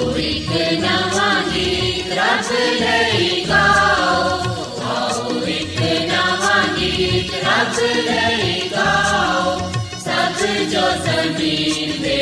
[0.00, 4.38] ਆਓ ਇੱਕ ਨਵਾਂ ਗੀਤ ਰੱਬ ਲਈ ਗਾਓ
[4.84, 9.58] ਆਓ ਇੱਕ ਨਵਾਂ ਗੀਤ ਰੱਬ ਲਈ ਗਾਓ
[10.04, 12.18] ਸਭ ਜੋ ਜ਼ਮੀਨ ਦੇ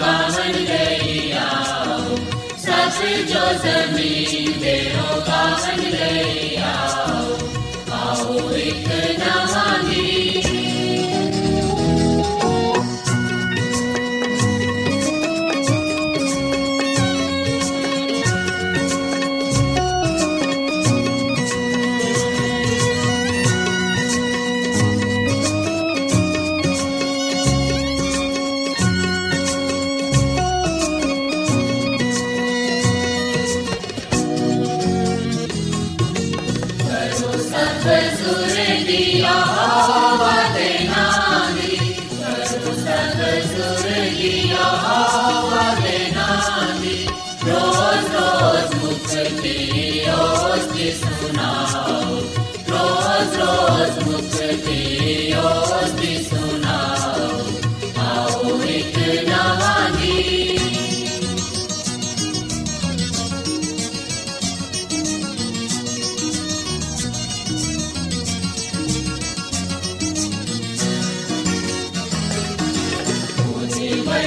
[0.00, 2.16] ਗਾਵਨ ਲਈ ਆਓ
[2.58, 5.31] ਸਭ ਜੋ ਜ਼ਮੀਨ ਦੇ ਗਾਵਨ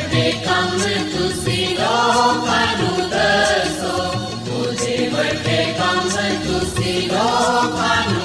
[0.05, 0.77] ਵੱਡੇ ਕੰਮ
[1.11, 3.93] ਤੁਸੀਂ ਲੋਕਾਂ ਨੂੰ ਦੱਸੋ।
[4.53, 6.09] ਉਹਦੇ ਵੱਡੇ ਕੰਮ
[6.43, 8.24] ਤੁਸੀਂ ਲੋਕਾਂ ਨੂੰ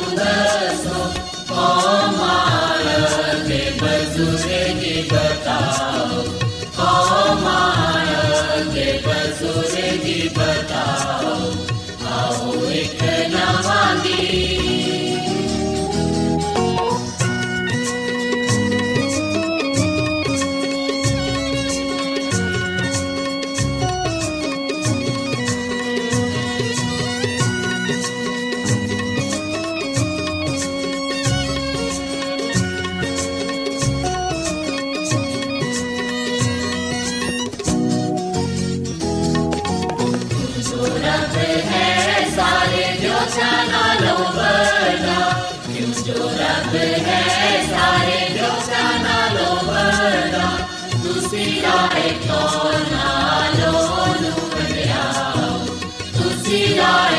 [43.29, 45.17] सारे जोशा नालों बड़ा
[45.65, 46.73] क्यों जो रब
[47.07, 47.21] है
[47.67, 50.47] सारे जोशा नालों बड़ा
[51.03, 52.39] तुसी राय तो
[52.89, 53.73] नालो
[54.21, 55.49] नु बढ़ियाओ
[56.17, 57.18] तुसी राय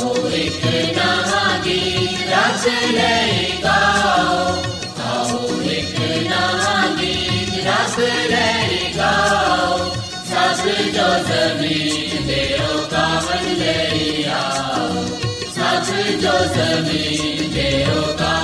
[0.00, 0.12] आओ
[0.42, 0.64] एक
[0.96, 2.64] नवा गीत रच
[2.96, 3.14] ले
[3.64, 4.36] गाओ
[5.08, 5.38] आओ
[5.76, 5.96] एक
[6.30, 7.96] नवा गीत रस
[8.32, 8.48] ले
[8.96, 9.78] गाओ
[10.30, 10.62] सस
[10.96, 13.76] जो जमीन देओ कावन ले
[14.40, 15.04] आओ
[15.58, 15.92] सस
[16.24, 18.39] जो जमीन देओ कावन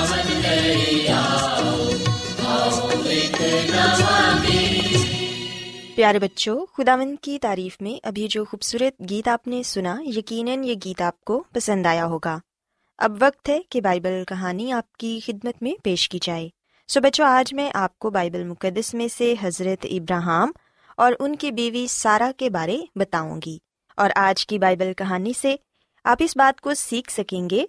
[5.97, 11.01] प्यारे बच्चों, खुदावंद की तारीफ़ में अभी जो खूबसूरत गीत आपने सुना, यकीनन ये गीत
[11.03, 12.41] आपको पसंद आया होगा।
[12.99, 16.51] अब वक्त है कि बाइबल कहानी आपकी खिदमत में पेश की जाए।
[16.89, 20.53] सो बच्चों, आज मैं आपको बाइबल मुकदस में से हज़रत इब्राहिम
[20.99, 23.61] और उनकी बीवी सारा के बारे बताऊँगी।
[23.99, 25.59] और आज की बाइबल कहानी से
[26.05, 27.67] आप इस बात को सीख सकेंगे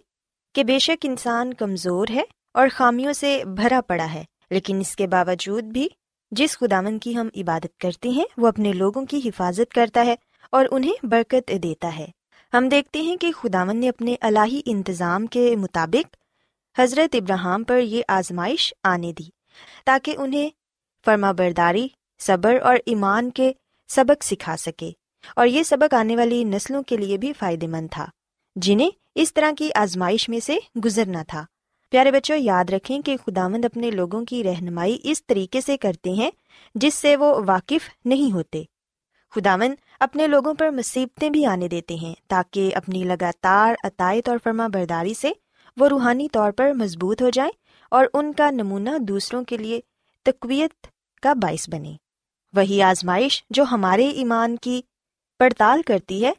[0.55, 5.89] कि बेशक इंसान कमज़ोर है और खामियों से भरा पड़ा है, लेकिन इसके बावजूद भी
[6.31, 10.17] जिस खुदावन की हम इबादत करते हैं, वो अपने लोगों की हिफाजत करता है
[10.53, 12.11] और उन्हें बरकत देता है।
[12.53, 16.07] हम देखते हैं कि खुदावन ने अपने अलाही इंतज़ाम के मुताबिक
[16.75, 19.31] हज़रत इब्राहिम पर ये आजमाइश आने दी,
[19.85, 20.51] ताकि उन्हें
[21.05, 23.53] फर्माबरदारी, सब्र और ईमान के
[23.89, 24.93] सबक सिखा सके
[25.37, 28.09] और ये सबक आने वाली नस्लों के लिए भी फ़ायदेमंद था,
[28.55, 31.45] जिन्हें इस तरह की आजमाइश में से गुजरना था।
[31.91, 36.31] प्यारे बच्चों, याद रखें कि खुदावंद अपने लोगों की रहनुमाई इस तरीके से करते हैं,
[36.77, 38.67] जिससे वो वाकिफ नहीं होते।
[39.33, 44.67] खुदावंद अपने लोगों पर मुसीबतें भी आने देते हैं, ताकि अपनी लगातार अतायत और फर्मा
[44.67, 45.35] बरदारी से
[45.77, 47.51] वो रूहानी तौर पर मज़बूत हो जाए
[47.91, 49.83] और उनका नमूना दूसरों के लिए
[50.25, 50.87] तकवीत
[51.23, 51.97] का बायस बने।
[52.53, 54.83] वही आजमाइश जो हमारे ईमान की
[55.39, 56.35] पड़ताल करती है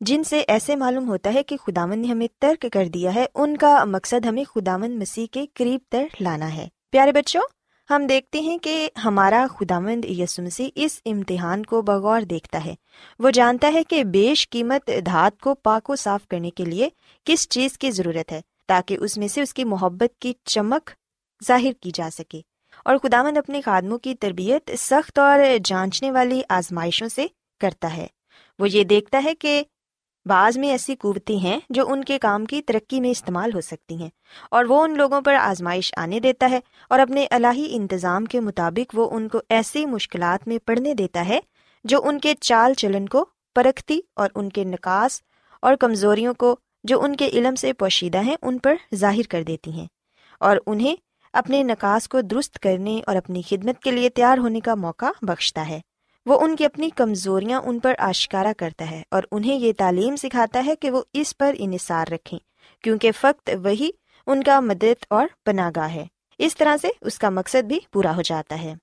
[0.00, 4.26] जिनसे ऐसे मालूम होता है कि खुदावन ने हमें तर्क कर दिया है, उनका मकसद
[4.26, 7.42] हमें खुदावन मसीह के करीब तर लाना है। प्यारे बच्चों,
[7.90, 12.76] हम देखते हैं कि हमारा खुदावंद यसु मसीह इस इम्तिहान को बगौर देखता है।
[13.20, 16.90] वो जानता है कि बेश कीमत धात को पाको साफ़ करने के लिए
[17.26, 20.90] किस चीज़ की ज़रूरत है, ताकि उसमें से उसकी मोहब्बत की चमक
[21.42, 22.44] ज़ाहिर की जा सके।
[22.86, 27.30] और खुदावंद अपने खादमों की तरबियत सख्त और जांचने वाली आजमाइशों से
[27.60, 28.08] करता है।
[28.58, 29.64] वो ये देखता है कि
[30.26, 34.10] बाज में ऐसी कुवतें हैं जो उनके काम की तरक्की में इस्तेमाल हो सकती हैं,
[34.52, 38.94] और वो उन लोगों पर आजमाइश आने देता है, और अपने अलाही इंतज़ाम के मुताबिक
[38.94, 41.42] वो उनको ऐसी मुश्किलात में पड़ने देता है,
[41.84, 45.22] जो उनके चाल चलन को परखती और उनके नकास
[45.62, 49.88] और कमज़ोरियों को, जो उनके इलम से पोशीदा हैं, उन पर ज़ाहिर कर देती हैं,
[50.40, 50.96] और उन्हें
[51.34, 55.62] अपने नकास को दुरुस्त करने और अपनी खिदमत के लिए तैयार होने का मौका बख्शता
[55.62, 55.80] है।
[56.26, 60.74] वो उनकी अपनी कमजोरियाँ उन पर आश्कारा करता है और उन्हें ये तालीम सिखाता है
[60.76, 62.38] कि वो इस पर इनिसार रखें,
[62.84, 63.92] क्योंकि फ़क्त वही
[64.26, 66.08] उनका मदद और पनागा है।
[66.40, 68.76] इस तरह से उसका मकसद भी पूरा हो जाता है।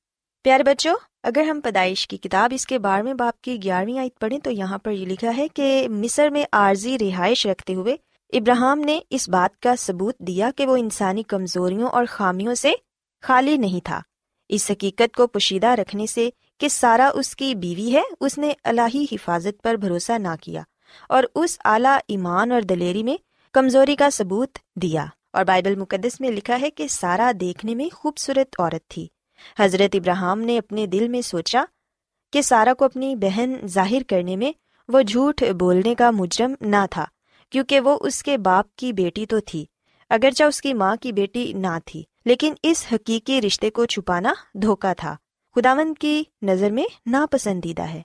[0.46, 0.96] प्यारे बच्चों,
[1.26, 4.92] अगर हम पैदाइश की किताब इसके बारहवें बाप की ग्यारहवीं आयत पढ़ें तो यहाँ पर
[4.92, 7.98] ये लिखा है कि मिस्र में आर्जी रिहाइश रखते हुए
[8.34, 12.76] इब्राहिम ने इस बात का सबूत दिया कि वो इंसानी कमजोरियों और खामियों से
[13.24, 14.01] खाली नहीं था।
[14.50, 19.77] इस हकीकत को पोशीदा रखने से कि सारा उसकी बीवी है, उसने अलाही हिफाजत पर
[19.77, 20.65] भरोसा ना किया
[21.10, 23.18] और उस आला ईमान और दलेरी में
[23.53, 28.60] कमज़ोरी का सबूत दिया। और बाइबल मुकदस में लिखा है कि सारा देखने में खूबसूरत
[28.60, 29.10] औरत थी।
[29.60, 31.68] हज़रत इब्राहिम ने अपने दिल में सोचा
[32.34, 34.53] कि सारा को अपनी बहन ज़ाहिर करने में
[34.89, 37.08] वो झूठ बोलने का मुजरम ना था,
[37.51, 39.68] क्योंकि वो उसके बाप की बेटी तो थी,
[40.12, 45.18] अगरचा उसकी माँ की बेटी ना थी, लेकिन इस हकीकी रिश्ते को छुपाना धोखा था।
[45.55, 48.03] खुदावंद की नज़र में नापसंदीदा है।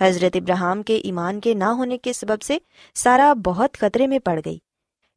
[0.00, 2.60] हज़रत इब्राहिम के ईमान के ना होने के सबब से
[2.96, 4.60] सारा बहुत खतरे में पड़ गई।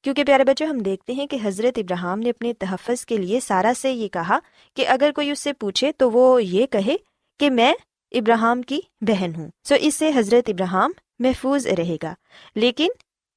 [0.03, 3.74] क्योंकि प्यारे बच्चों, हम देखते हैं कि हज़रत इब्राहिम ने अपने तहफ़ के लिए सारा
[3.74, 4.41] से ये कहा
[4.77, 6.98] कि अगर कोई उससे पूछे तो वो ये कहे
[7.39, 7.75] कि मैं
[8.12, 12.15] इब्राहिम की बहन हूँ। सो इससे हज़रत इब्राहिम महफूज रहेगा।
[12.57, 12.91] लेकिन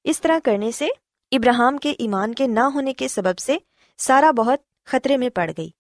[0.04, 0.90] इस तरह करने से
[1.32, 3.61] इब्राहिम के ईमान के ना होने के सबब से
[3.99, 5.72] सारा बहुत खतरे में पड़ गई।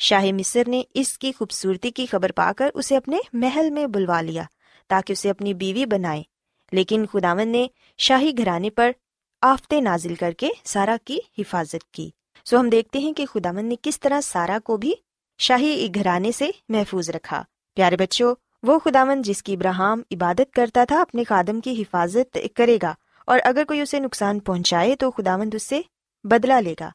[0.00, 4.48] शाही मिस्र ने इसकी खूबसूरती की खबर पाकर उसे अपने महल में बुलवा लिया,
[4.90, 6.24] ताकि उसे अपनी बीवी बनाए।
[6.72, 8.94] लेकिन खुदावन ने शाही घराने पर
[9.42, 12.12] आफते नाजिल करके सारा की हिफाजत की।
[12.46, 14.96] सो हम देखते हैं कि खुदावन ने किस तरह सारा को भी
[15.40, 17.44] शाही घराने से महफूज रखा।
[17.76, 22.96] प्यारे बच्चों, वो खुदावन जिसकी इब्राहिम इबादत करता था अपने खादम की हिफाजत करेगा,
[23.28, 25.84] और अगर कोई उसे नुकसान पहुँचाए तो खुदावंद उससे
[26.26, 26.92] बदला लेगा।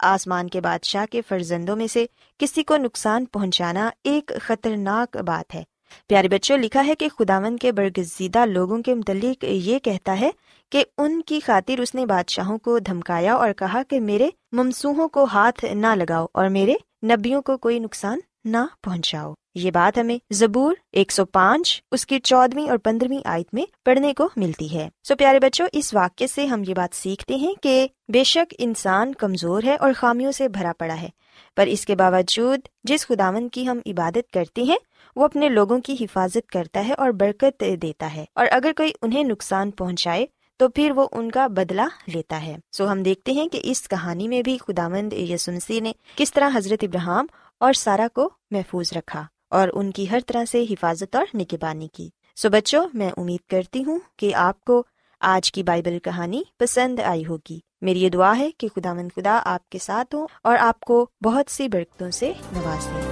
[0.00, 2.08] आसमान के बादशाह के फर्जंदों में से
[2.40, 5.64] किसी को नुकसान पहुंचाना एक खतरनाक बात है।
[6.08, 10.32] प्यारे बच्चों, लिखा है कि खुदावन के बरगजीदा लोगों के मुतलिक ये कहता है
[10.72, 15.94] कि उनकी खातिर उसने बादशाहों को धमकाया और कहा कि मेरे ममसूहों को हाथ ना
[15.94, 22.18] लगाओ और मेरे नबियों को कोई नुकसान ना पहुंचाओ। ये बात हमें जबूर 105 उसकी
[22.20, 26.46] चौदहवीं और पंद्रहवीं आयत में पढ़ने को मिलती है। सो प्यारे बच्चों, इस वाक्य से
[26.46, 30.94] हम ये बात सीखते हैं कि बेशक इंसान कमज़ोर है और खामियों से भरा पड़ा
[30.94, 31.12] है,
[31.56, 34.78] पर इसके बावजूद जिस खुदावन की हम इबादत करते हैं,
[35.16, 39.24] वो अपने लोगों की हिफाजत करता है और बरकत देता है। और अगर कोई उन्हें
[39.24, 40.28] नुकसान पहुँचाए
[40.60, 44.42] तो फिर वो उनका बदला लेता है। सो हम देखते हैं कि इस कहानी में
[44.42, 47.28] भी खुदामंद यसुमसी ने किस तरह हज़रत इब्राहिम
[47.63, 52.49] और सारा को महफूज रखा और उनकी हर तरह से हिफाजत और निगबानी की सो
[52.49, 54.85] बच्चों मैं उम्मीद करती हूँ कि आपको
[55.21, 59.79] आज की बाइबल कहानी पसंद आई होगी मेरी ये दुआ है कि खुदामंद खुदा आपके
[59.79, 63.07] साथ हो और आपको बहुत सी बरकतों से नवाजे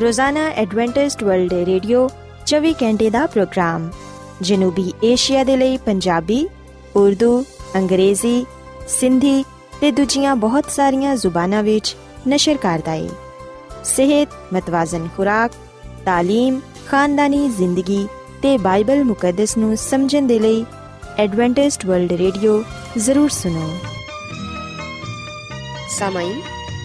[0.00, 2.08] ਰੋਜ਼ਾਨਾ ਐਡਵੈਂਟਿਸਟ ਵਰਲਡ ਰੇਡੀਓ
[2.46, 3.88] 24 ਘੰਟੇ ਦਾ ਪ੍ਰੋਗਰਾਮ
[4.42, 6.46] ਜਨੂਬੀ ਏਸ਼ੀਆ ਦੇ ਲਈ ਪੰਜਾਬੀ
[6.96, 7.44] ਉਰਦੂ
[7.76, 8.44] ਅੰਗਰੇਜ਼ੀ
[8.88, 9.44] ਸਿੰਧੀ
[9.80, 11.94] ਤੇ ਦੂਜੀਆਂ ਬਹੁਤ ਸਾਰੀਆਂ ਜ਼ੁਬਾਨਾਂ ਵਿੱਚ
[12.28, 13.08] ਨਸ਼ਰ ਕਰਦਾ ਹੈ
[13.84, 15.52] ਸਿਹਤ ਮਤਵਾਜ਼ਨ ਖੁਰਾਕ
[16.08, 18.06] تعلیم ਖਾਨਦਾਨੀ ਜ਼ਿੰਦਗੀ
[18.42, 20.64] ਤੇ ਬਾਈਬਲ ਮੁਕੱਦਸ ਨੂੰ ਸਮਝਣ ਦੇ ਲਈ
[21.18, 22.62] ਐਡਵੈਂਟਿਸਟ ਵਰਲਡ ਰੇਡੀਓ
[22.98, 23.70] ਜ਼ਰੂਰ ਸੁਨੋ
[25.92, 26.34] सामाइन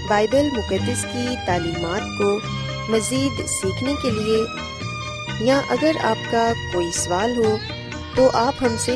[0.09, 2.29] बाइबल मुकदस की तालीमात को
[2.91, 4.39] मज़ीद सीखने के लिए
[5.47, 7.51] या अगर आपका कोई सवाल हो
[8.15, 8.95] तो आप हमसे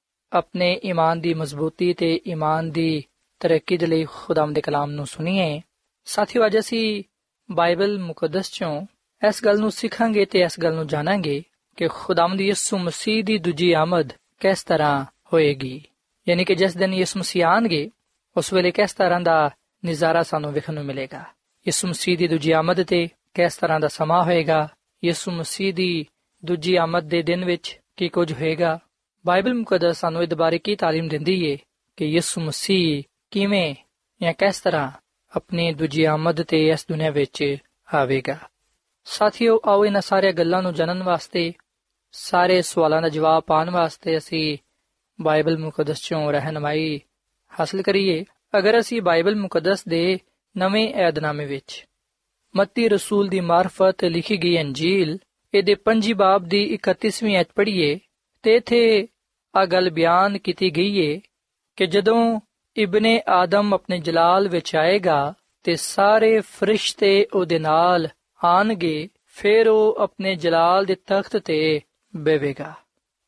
[0.33, 3.03] ਆਪਣੇ ਈਮਾਨ ਦੀ ਮਜ਼ਬੂਤੀ ਤੇ ਈਮਾਨ ਦੀ
[3.39, 5.61] ਤਰੱਕੀ ਦੇ ਲਈ ਖੁਦਾਮ ਦੇ ਕਲਾਮ ਨੂੰ ਸੁਣੀਏ।
[6.05, 7.03] ਸਾਥਿਓ, ਅੱਜ ਅਸੀਂ
[7.51, 8.85] ਬਾਈਬਲ ਮੁਕੱਦਸ ਚੋਂ
[9.27, 11.43] ਇਸ ਗੱਲ ਨੂੰ ਸਿੱਖਾਂਗੇ ਤੇ ਇਸ ਗੱਲ ਨੂੰ ਜਾਣਾਂਗੇ
[11.77, 14.09] ਕਿ ਖੁਦਾਮ ਦੀ ਯਿਸੂ ਮਸੀਹ ਦੀ ਦੂਜੀ ਆਮਦ
[14.39, 15.83] ਕਿਸ ਤਰ੍ਹਾਂ ਹੋਏਗੀ।
[16.29, 17.89] ਯਾਨੀ ਕਿ ਜਿਸ ਦਿਨ ਯਿਸੂ ਮਸੀਹ ਆਣਗੇ,
[18.37, 19.49] ਉਸ ਵੇਲੇ ਕਿਸ ਤਰ੍ਹਾਂ ਦਾ
[19.85, 21.19] ਨਜ਼ਾਰਾ ਸਾਨੂੰ ਵੇਖਣ ਨੂੰ ਮਿਲੇਗਾ।
[21.67, 24.69] ਯਿਸੂ ਮਸੀਹ ਦੀ ਦੂਜੀ ਆਮਦ ਤੇ ਕਿਸ ਤਰ੍ਹਾਂ ਦਾ ਸਮਾਂ ਹੋਏਗਾ?
[25.05, 26.05] ਯਿਸੂ ਮਸੀਹ ਦੀ
[26.45, 28.79] ਦੂਜੀ ਆਮਦ ਦੇ ਦਿਨ ਵਿੱਚ ਕੀ ਕੁਝ ਹੋਏਗਾ?
[29.25, 31.57] ਬਾਈਬਲ ਮੁਕੱਦਸ ਸਾਨੂੰ ਇਸ ਬਾਰੇ ਕੀ ਤਾਲੀਮ ਦਿੰਦੀ ਏ
[31.97, 33.75] ਕਿ ਯਿਸੂ ਮਸੀਹ ਕਿਵੇਂ
[34.21, 34.91] ਜਾਂ ਕਿਸ ਤਰ੍ਹਾਂ
[35.35, 37.57] ਆਪਣੀ ਦੂਜੀ ਆਮਦ ਤੇ ਇਸ ਦੁਨੀਆ ਵਿੱਚ
[37.93, 38.37] ਆਵੇਗਾ?
[39.05, 41.53] ਸਾਥੀਓ, ਆਓ ਇਹਨਾਂ ਸਾਰੇ ਗੱਲਾਂ ਨੂੰ ਜਾਣਨ ਵਾਸਤੇ,
[42.11, 44.57] ਸਾਰੇ ਸਵਾਲਾਂ ਦਾ ਜਵਾਬ ਪਾਉਣ ਵਾਸਤੇ ਅਸੀਂ
[45.21, 47.01] ਬਾਈਬਲ ਮੁਕੱਦਸ ਚੋਂ ਰਹਿਨਮਾਈ
[47.59, 48.25] ਹਾਸਲ ਕਰੀਏ।
[48.57, 50.19] ਅਗਰ ਅਸੀਂ ਬਾਈਬਲ ਮੁਕੱਦਸ ਦੇ
[50.57, 51.87] ਨਵੇਂ ਏਧਨਾਮੇ ਵਿੱਚ
[52.55, 55.17] ਮੱਤੀ ਰਸੂਲ ਦੀ ਮਾਰਫਤ ਲਿਖੀ ਗਈ ਅੰਜੀਲ,
[55.53, 57.99] ਇਹਦੇ ਪੰਜੀ ਬਾਬ ਦੀ 31ਵੀਂ ਐਤ ਪੜ੍ਹੀਏ
[58.43, 59.07] ਤੇ ਇਥੇ
[59.55, 61.21] ਆ ਗੱਲ ਬਿਆਨ ਕੀਤੀ ਗਈ ਏ
[61.75, 62.39] ਕਿ ਜਦੋਂ
[62.77, 68.07] ਇਬਨੇ ਆਦਮ ਆਪਣੇ ਜਲਾਲ ਵਿੱਚ ਆਏਗਾ ਤੇ ਸਾਰੇ ਫਰਿਸ਼ਤੇ ਉਹਦੇ ਨਾਲ
[68.43, 71.81] ਆਣਗੇ, ਫਿਰ ਉਹ ਆਪਣੇ ਜਲਾਲ ਦੇ ਤਖਤ ਤੇ
[72.15, 72.73] ਬੈਵੇਗਾ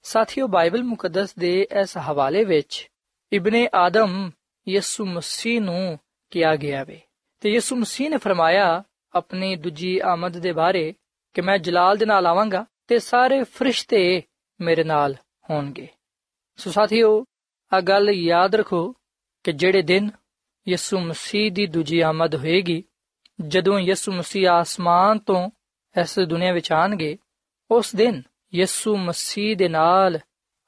[0.03, 2.89] ਸਾਥੀਓ, ਬਾਈਬਲ ਮੁਕੱਦਸ ਦੇ ਇਸ ਹਵਾਲੇ ਵਿੱਚ
[3.33, 4.31] ਇਬਨੇ ਆਦਮ
[4.67, 5.99] ਯਿਸੂ ਮਸੀਹ ਨੂੰ
[6.31, 7.01] ਕਿਹਾ ਗਿਆ ਵੇ।
[7.39, 8.83] ਤੇ ਯਿਸੂ ਮਸੀਹ ਨੇ ਫਰਮਾਇਆ
[9.15, 10.93] ਆਪਣੀ ਦੂਜੀ ਆਮਦ ਦੇ ਬਾਰੇ
[11.33, 14.21] ਕਿ ਮੈਂ ਜਲਾਲ ਦੇ ਨਾਲ ਆਵਾਂਗਾ ਤੇ ਸਾਰੇ ਫਰਿਸ਼ਤੇ
[14.61, 15.15] ਮੇਰੇ ਨਾਲ
[15.49, 15.87] ਹੋਣਗੇ।
[16.55, 17.25] ਸੋ ਸਾਥੀਓ
[17.73, 18.95] ਆ ਗੱਲ ਯਾਦ ਰੱਖੋ
[19.43, 20.11] ਕਿ ਜਿਹੜੇ ਦਿਨ
[20.67, 22.83] ਯਿਸੂ ਮਸੀਹ ਦੀ ਦੂਜੀ ਆਮਦ ਹੋਏਗੀ,
[23.47, 25.49] ਜਦੋਂ ਯਿਸੂ ਮਸੀਹ ਆਸਮਾਨ ਤੋਂ
[26.01, 27.17] ਇਸ ਦੁਨੀਆ ਵਿੱਚ ਆਣਗੇ
[27.71, 28.21] ਉਸ ਦਿਨ
[28.53, 30.19] ਯਿਸੂ ਮਸੀਹ ਦੇ ਨਾਲ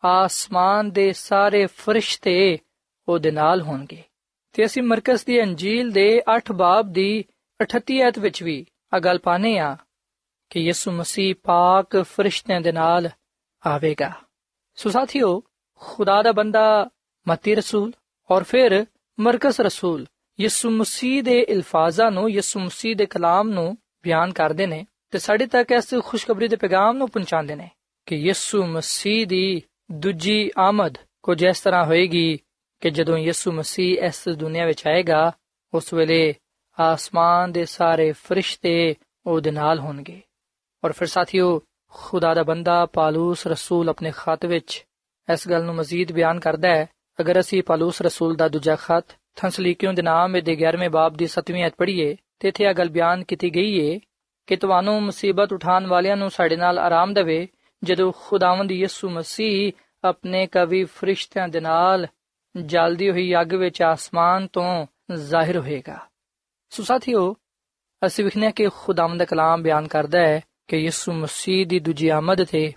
[0.05, 2.57] ਆਸਮਾਨ ਦੇ ਸਾਰੇ ਫਰਿਸ਼ਤੇ
[3.07, 4.03] ਉਹਦੇ ਨਾਲ ਹੋਣਗੇ।
[4.53, 7.25] ਤੇ ਅਸੀਂ ਮਰਕਸ ਦੀ ਅੰਜੀਲ ਦੇ 8 ਬਾਬ ਦੀ
[7.63, 9.77] 38 ਐਤ ਵਿੱਚ ਵੀ ਆ ਗੱਲ ਪਾਨੇ ਆ
[10.49, 13.09] ਕਿ ਯਿਸੂ ਮਸੀਹ ਪਾਕ ਫਰਿਸ਼ਤਿਆਂ ਦੇ ਨਾਲ
[13.67, 14.11] ਆਵੇਗਾ।
[14.75, 15.43] ਸੋ ਸਾਥੀਓ
[15.81, 16.65] ਖੁਦਾ ਦਾ ਬੰਦਾ
[17.27, 17.91] ਮਤੀ ਰਸੂਲ
[18.29, 18.85] ਔਰ ਫਿਰ
[19.17, 20.05] ਮਰਕਸ ਰਸੂਲ
[20.39, 25.45] ਯਿਸੂ ਮਸੀਹ ਦੇ ਅਲਫਾਜ਼ਾਂ ਨੂੰ ਯਿਸੂ ਮਸੀਹ ਦੇ ਕਲਾਮ ਨੂੰ ਬਿਆਨ ਕਰਦੇ ਨੇ ਤੇ ਸਾਡੇ
[25.45, 27.69] ਤੱਕ ਇਸ ਖੁਸ਼ਖਬਰੀ ਦੇ ਪੈਗਾਮ ਨੂੰ ਪਹੁੰਚਾਉਂਦੇ ਨੇ
[28.07, 29.61] ਕਿ ਯਿਸੂ ਮਸੀਹ ਦੀ
[29.93, 32.37] ਦੂਜੀ ਆਮਦ ਕੁਝ ਇਸ ਤਰ੍ਹਾਂ ਹੋਏਗੀ
[32.81, 35.31] ਕਿ ਜਦੋਂ ਯਿਸੂ ਮਸੀਹ ਇਸ ਦੁਨੀਆ ਵਿੱਚ ਆਏਗਾ
[35.73, 36.33] ਉਸ ਵੇਲੇ
[36.77, 40.21] ਆਸਮਾਨ ਦੇ ਸਾਰੇ ਫਰਿਸ਼ਤੇ ਉਹਦੇ ਨਾਲ ਹੋਣਗੇ
[40.83, 41.59] ਔਰ ਫਿਰ ਸਾਥੀਓ
[41.93, 44.83] ਖੁਦਾ ਦਾ ਬੰਦਾ ਪਾਲੂਸ ਰਸੂਲ ਆਪਣੇ ਖਤ ਵਿੱਚ
[45.33, 46.89] ਇਸ ਗੱਲ ਨੂੰ ਮਜ਼ੀਦ ਬਿਆਨ ਕਰਦਾ ਹੈ,
[47.21, 49.05] ਅਗਰ ਅਸੀਂ ਪਾਲੂਸ ਰਸੂਲ ਦਾ ਦੂਜਾ ਖਤ
[49.35, 53.23] ਥੰਸਲੀਕਿਓ ਦੇ ਨਾਮ ਦੇ 11ਵੇਂ ਬਾਬ ਦੀ 7ਵੀਂ ਅਧ ਪੜ੍ਹੀਏ, ਤੇ ਇੱਥੇ ਇਹ ਗੱਲ ਬਿਆਨ
[53.23, 53.99] ਕੀਤੀ ਗਈ ਏ
[54.47, 57.47] ਕਿ ਤੁਹਾਨੂੰ ਮੁਸੀਬਤ ਉਠਾਉਣ ਵਾਲਿਆਂ ਨੂੰ ਸਾਡੇ ਨਾਲ ਆਰਾਮ ਦੇਵੇ,
[57.83, 59.71] ਜਦੋਂ ਖੁਦਾਵੰਦ ਯਿਸੂ ਮਸੀਹ
[60.03, 62.07] ਆਪਣੇ ਕਵੀ ਫਰਿਸ਼ਤਿਆਂ ਦੇ ਨਾਲ
[62.61, 65.99] ਜਲਦੀ ਹੋਈ ਅੱਗ ਵਿੱਚ ਆਸਮਾਨ ਤੋਂ ਜ਼ਾਹਿਰ ਹੋਏਗਾ।
[66.69, 67.35] ਸੋ ਸਾਥੀਓ,
[68.05, 72.43] ਅਸੀਂ ਵਿਖਨੇ ਕਿ ਖੁਦਾਵੰਦ ਦਾ ਕਲਾਮ ਬਿਆਨ ਕਰਦਾ ਹੈ ਕਿ ਯਿਸੂ ਮਸੀਹ ਦੀ ਦੂਜੀ ਆਮਦ
[72.43, 72.73] ਤੇ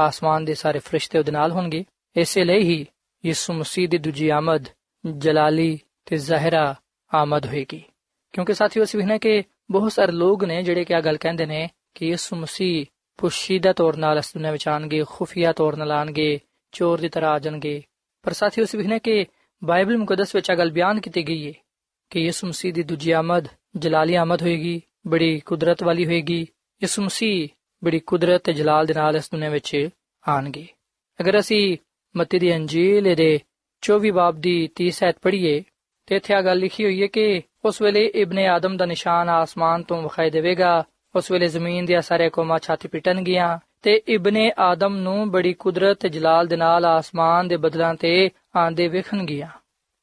[0.00, 1.84] ਆਸਮਾਨ ਦੇ ਸਾਰੇ ਫਰਿਸ਼ਤੇ ਉਹਦੇ ਨਾਲ ਹੋਣਗੇ।
[2.16, 2.86] ਇਸੇ ਲਈ ਹੀ
[3.26, 4.64] ਯਿਸੂ ਮਸੀਹ ਦੀ ਦੂਜੀ ਆਮਦ,
[5.16, 6.74] ਜਲਾਲੀ ਤੇ ਜ਼ਾਹਿਰਾ
[7.14, 7.82] ਆਮਦ ਹੋਏਗੀ।
[8.32, 11.70] ਕਿਉਂਕਿ ਸਾਥੀਓ, ਅਸੀਂ ਵਿਖਨੇ ਕਿ ਬਹੁਤ ਸਾਰੇ ਲੋਕ ਨੇ ਜਿਹੜੇ ਕਿ ਆ ਗੱਲ ਕਹਿੰਦੇ ਨੇ
[11.94, 16.40] ਕਿ ਯਿਸੂ ਮਸੀਹ ਪੁਸ਼ੀਦਾ ਤੌਰ ਨਾਲ ਇਸ ਦੁਨੀਆਂ ਵਿੱਚ ਆਣਗੇ ਖੁਫੀਆ ਤੌਰ ਨਾਲ ਆਣਗੇ
[16.72, 17.82] ਚੋਰ ਦੀ ਤਰ੍ਹਾਂ ਆ ਜਾਣਗੇ।
[18.22, 19.26] ਪਰ ਸਾਥੀਓ, ਅਸੀਂ ਵਿਖਨੇ ਕਿ
[19.64, 21.52] ਬਾਈਬਲ ਮੁਕੱਦਸ ਵਿੱਚ ਆ ਗੱਲ ਬਿਆਨ ਕੀਤੀ ਗਈ ਹੈ
[22.10, 26.40] ਕਿ ਯਿਸੂ ਮਸੀਹ ਦੀ ਦੂਜੀ ਆਮਦ, ਜਲਾਲੀ ਆਮਦ ਹੋਏਗੀ, ਬੜੀ ਕੁਦਰਤ ਵਾਲੀ ਹੋਏਗੀ।
[26.82, 27.48] ਯਿਸੂ ਮਸੀਹ
[27.84, 29.88] ਬੜੀ ਕੁਦਰਤ ਤੇ ਜਲਾਲ ਦੇ ਨਾਲ ਇਸ ਦੁਨੀਆਂ ਵਿੱਚ
[30.28, 30.66] ਆਣਗੇ
[31.20, 31.78] ਅਗਰ ਅਸੀਂ
[32.16, 33.40] ਮਤੀ ਦੀ ਅੰਜੀਲ ਦੇ
[33.82, 35.62] 24 ਬਾਬ ਦੀ 30 ਐਤ ਪੜ੍ਹੀਏ
[36.06, 39.82] ਤੇ ਇੱਥੇ ਆ ਗੱਲ ਲਿਖੀ ਹੋਈ ਹੈ ਕਿ ਉਸ ਵੇਲੇ ਇਬਨ ਆਦਮ ਦਾ ਨਿਸ਼ਾਨ ਆਸਮਾਨ
[39.82, 40.84] ਤੋਂ ਵਿਖਾਈ ਦੇਵੇਗਾ।
[41.16, 45.98] ਉਸ ਵੇਲੇ ਜ਼ਮੀਨ ਦੀਆਂ ਸਾਰੇ ਕੌਮਾਂ ਛਾਤੀ ਪਿਟਣ ਗਿਆ ਤੇ ਇਬਨ ਆਦਮ ਨੂੰ ਬੜੀ ਕੁਦਰਤ
[46.00, 49.48] ਤੇ ਜਲਾਲ ਦੇ ਨਾਲ ਆਸਮਾਨ ਦੇ ਬਦਲਾਂ ਤੇ ਆਂਦੇ ਵੇਖਣ ਗਿਆ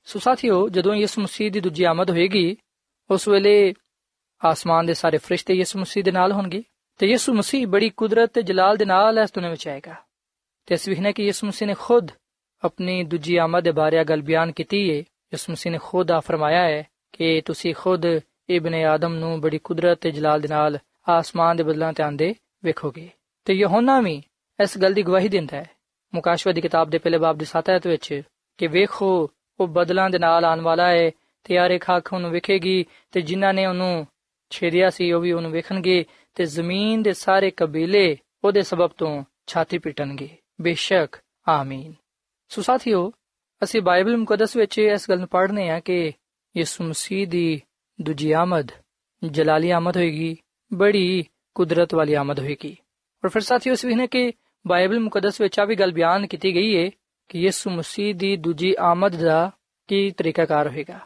[0.05, 2.57] ਸੋ ਸਾਥੀਓ, ਜਦੋਂ ਯਿਸੂ ਮਸੀਹ ਦੀ ਦੂਜੀ ਆਮਦ ਹੋਏਗੀ,
[3.11, 3.73] ਉਸ ਵੇਲੇ
[4.45, 6.63] ਆਸਮਾਨ ਦੇ ਸਾਰੇ ਫਰਿਸ਼ਤੇ ਯਿਸੂ ਮਸੀਹ ਦੇ ਨਾਲ ਹੋਣਗੇ
[6.97, 9.95] ਤੇ ਯਿਸੂ ਮਸੀਹ ਬੜੀ ਕੁਦਰਤ ਤੇ ਜਲਾਲ ਦੇ ਨਾਲ ਇਸ ਦੁਨੀਆਂ ਵਿੱਚ ਆਏਗਾ।
[10.69, 12.07] ਤੇ ਅਸੀਂ ਵੇਖਨੇ ਕਿ ਯਿਸੂ ਮਸੀਹ ਨੇ ਖੁਦ
[12.63, 16.63] ਆਪਣੀ ਦੂਜੀ ਆਮਦ ਦੇ ਬਾਰੇ ਗੱਲ ਬਿਆਨ ਕੀਤੀ ਹੈ ਯਿਸੂ ਮਸੀਹ ਨੇ ਖੁਦ ਆ ਫਰਮਾਇਆ
[16.63, 16.83] ਹੈ
[17.13, 18.03] ਕਿ ਤੁਸੀਂ ਖੁਦ
[18.49, 23.09] ਇਬਨ ਆਦਮ ਨੂੰ ਬੜੀ ਕੁਦਰਤ ਤੇ ਜਲਾਲ ਦੇ ਨਾਲ ਆਸਮਾਨ ਦੇ ਬਦਲਾਂ ਤੇ ਆਂਦੇ ਵੇਖੋਗੇ।
[23.45, 24.21] ਤੇ ਯਹੋਨਾ ਵੀ
[24.63, 25.69] ਇਸ ਗੱਲ ਦੀ ਗਵਾਹੀ ਦਿੰਦਾ ਹੈ।
[26.13, 28.21] ਮੁਕਾਸ਼ਵਾ ਦੀ ਕਿਤਾਬ ਦੇ ਪਹਿਲੇ ਬਾਬ ਦੀ 7 ਆਇਤ ਵਿੱਚ
[28.57, 31.11] ਕਿ ਵੇਖੋ, ਉਹ ਬਦਲਾਂ ਦੇ ਨਾਲ ਆਉਣ ਵਾਲਾ ਹੈ
[31.43, 34.07] ਤੇ ਯਾਰੇ ਖਾਕ ਉਹਨੂੰ ਵੇਖੇਗੀ, ਤੇ ਜਿਨ੍ਹਾਂ ਨੇ ਉਹਨੂੰ
[34.49, 36.05] ਛੇੜਿਆ ਸੀ ਉਹ ਵੀ ਉਹਨੂੰ ਵੇਖਣਗੇ,
[36.35, 40.29] ਤੇ ਜ਼ਮੀਨ ਦੇ ਸਾਰੇ ਕਬੀਲੇ ਉਹਦੇ ਸਬਬ ਤੋਂ ਛਾਤੀ ਪਿਟਣਗੇ।
[40.59, 41.15] ਬੇਸ਼ੱਕ
[41.47, 41.93] ਆਮੀਨ
[42.51, 43.11] ਸੋ ਸਾਥੀਓ
[43.61, 46.13] ਅਸੀਂ ਬਾਈਬਲ ਮੁਕੱਦਸ ਵਿੱਚ ਇਸ ਗੱਲ ਨੂੰ ਪੜ੍ਹਨੇ ਆ ਕਿ
[46.55, 47.61] ਯਿਸੂ ਮਸੀਹ ਦੀ
[47.99, 48.71] ਦੂਜੀ ਆਮਦ
[49.21, 50.35] ਜਲਾਲੀ ਆਮਦ ਹੋਏਗੀ
[50.71, 51.23] ਬੜੀ
[51.55, 52.75] ਕੁਦਰਤ ਵਾਲੀ ਆਮਦ ਹੋਏਗੀ
[53.23, 54.31] ਔਰ ਫਿਰ ਸਾਥੀਓ ਇਸ ਨੇ ਕਿ
[54.65, 56.89] ਬਾਈਬਲ ਮੁਕੱਦਸ ਵਿੱਚ ਆ ਵੀ ਗੱਲ ਬਿਆਨ ਕੀਤੀ ਗਈ ਹੈ
[57.29, 59.51] ਕਿ ਯਿਸੂ ਮਸੀਹ ਦੀ ਦੂਜੀ ਆਮਦ ਦਾ
[59.89, 60.99] ਕੀ ਤਰੀਕਾਕਾਰ ਹੋਏਗਾ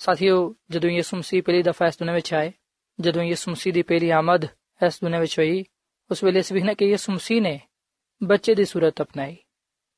[0.00, 2.52] ਸਾਥੀਓ ਜਦੋਂ ਯਿਸੂ ਮਸੀਹ ਪਹਿਲੀ ਦਫਾ ਇਸ ਦੁਨੀਆਂ ਵਿੱਚ ਆਏ
[2.98, 4.46] ਜਦੋਂ ਯਿਸੂ ਮਸੀਹ ਦੀ ਪਹਿਲੀ ਆਮਦ
[4.80, 5.64] ਇਸ ਦੁਨੀਆਂ ਵਿੱਚ ਹੋਈ
[6.10, 7.60] ਉਸ ਵੇਲੇ ਇਸ ਨੇ ਕਿ ਯਿਸੂ ਮਸੀਹ ਨੇ
[8.22, 9.36] ਬੱਚੇ ਦੀ ਸੂਰਤ ਅਪਣਾਈ।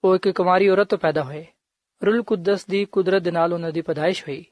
[0.04, 1.46] ਉਹ ਇੱਕ ਕੁਮਾਰੀ ਔਰਤ ਤੋਂ ਪੈਦਾ ਹੋਏ।
[2.06, 4.44] ਰੂਲ ਕੁਦਸ ਦੀ ਕੁਦਰਤ ਦੇ ਨਾਲ ਉਹਨਾਂ ਦੀ ਪਦਾਇਸ਼ ਹੋਈ।